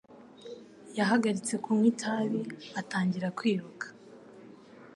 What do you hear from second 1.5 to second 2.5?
kunywa itabi